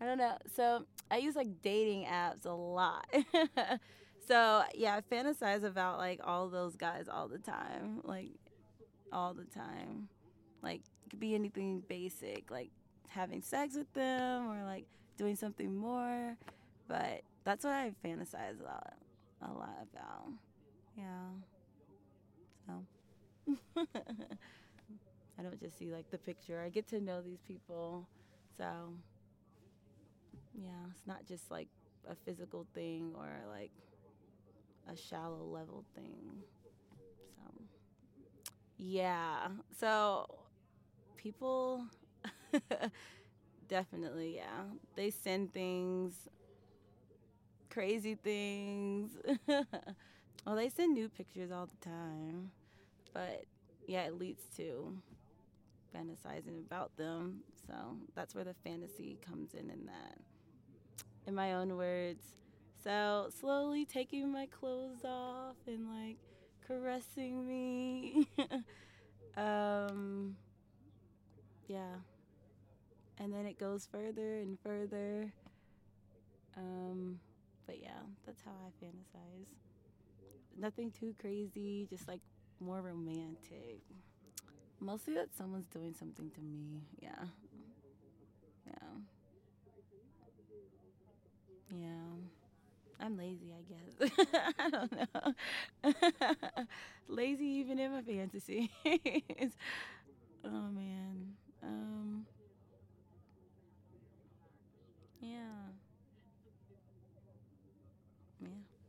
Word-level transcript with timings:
I 0.00 0.06
don't 0.06 0.18
know. 0.18 0.36
So 0.54 0.84
I 1.10 1.18
use 1.18 1.36
like 1.36 1.62
dating 1.62 2.06
apps 2.06 2.46
a 2.46 2.52
lot. 2.52 3.06
so 4.26 4.62
yeah, 4.74 4.96
I 4.96 5.14
fantasize 5.14 5.64
about 5.64 5.98
like 5.98 6.20
all 6.24 6.48
those 6.48 6.76
guys 6.76 7.06
all 7.08 7.28
the 7.28 7.38
time, 7.38 8.00
like 8.04 8.30
all 9.12 9.34
the 9.34 9.44
time. 9.44 10.08
Like 10.62 10.80
it 10.80 11.10
could 11.10 11.20
be 11.20 11.34
anything 11.34 11.82
basic, 11.88 12.50
like 12.50 12.70
having 13.08 13.42
sex 13.42 13.76
with 13.76 13.92
them 13.92 14.48
or 14.50 14.64
like 14.64 14.86
doing 15.16 15.36
something 15.36 15.74
more. 15.74 16.36
But 16.88 17.22
that's 17.44 17.64
what 17.64 17.74
I 17.74 17.92
fantasize 18.04 18.60
a 18.60 18.64
lot, 18.64 18.94
a 19.42 19.52
lot 19.52 19.86
about. 19.92 20.32
Yeah. 20.96 21.28
So. 22.66 22.84
I 25.40 25.42
don't 25.42 25.58
just 25.58 25.78
see 25.78 25.90
like 25.90 26.10
the 26.10 26.18
picture. 26.18 26.60
I 26.60 26.68
get 26.68 26.86
to 26.88 27.00
know 27.00 27.22
these 27.22 27.40
people. 27.48 28.06
So 28.58 28.64
yeah, 30.62 30.90
it's 30.90 31.06
not 31.06 31.26
just 31.26 31.50
like 31.50 31.68
a 32.08 32.14
physical 32.14 32.66
thing 32.74 33.12
or 33.16 33.28
like 33.48 33.70
a 34.92 34.96
shallow 34.96 35.44
level 35.44 35.84
thing. 35.94 36.42
So 37.36 37.62
yeah. 38.78 39.48
So 39.78 40.26
people 41.16 41.84
definitely, 43.68 44.36
yeah. 44.36 44.64
They 44.96 45.10
send 45.10 45.52
things 45.52 46.14
crazy 47.70 48.16
things. 48.16 49.12
well, 49.48 50.56
they 50.56 50.68
send 50.68 50.92
new 50.92 51.08
pictures 51.08 51.50
all 51.50 51.66
the 51.66 51.88
time. 51.88 52.50
But 53.14 53.44
yeah, 53.86 54.02
it 54.02 54.18
leads 54.18 54.42
to 54.56 54.92
fantasizing 55.94 56.58
about 56.66 56.96
them. 56.96 57.40
So 57.66 57.74
that's 58.14 58.34
where 58.34 58.44
the 58.44 58.54
fantasy 58.64 59.18
comes 59.26 59.54
in 59.54 59.70
in 59.70 59.86
that. 59.86 60.18
In 61.26 61.34
my 61.34 61.54
own 61.54 61.76
words. 61.76 62.24
So 62.82 63.28
slowly 63.40 63.84
taking 63.84 64.32
my 64.32 64.46
clothes 64.46 65.04
off 65.04 65.56
and 65.66 65.86
like 65.88 66.16
caressing 66.66 67.46
me. 67.46 68.26
um 69.36 70.36
yeah. 71.68 71.96
And 73.18 73.32
then 73.32 73.46
it 73.46 73.58
goes 73.58 73.86
further 73.90 74.38
and 74.38 74.58
further. 74.60 75.32
Um 76.56 77.20
but 77.66 77.80
yeah, 77.80 78.00
that's 78.26 78.42
how 78.42 78.52
I 78.66 78.84
fantasize. 78.84 79.46
Nothing 80.58 80.90
too 80.90 81.14
crazy, 81.20 81.86
just 81.88 82.08
like 82.08 82.20
more 82.60 82.82
romantic. 82.82 83.80
Mostly 84.80 85.14
that 85.14 85.34
someone's 85.36 85.68
doing 85.68 85.94
something 85.98 86.30
to 86.30 86.40
me. 86.40 86.82
Yeah. 87.00 87.26
Yeah. 88.66 88.66
Yeah. 88.66 89.19
I'm 93.00 93.16
lazy, 93.16 93.52
I 93.52 93.62
guess. 93.62 94.10
I 94.58 94.70
don't 94.70 94.92
know. 94.92 95.94
lazy 97.08 97.46
even 97.46 97.78
in 97.78 97.92
my 97.92 98.02
fantasy. 98.02 98.70
oh 100.44 100.70
man. 100.72 101.36
Um 101.62 102.26
Yeah. 105.20 105.72
Yeah. 108.40 108.79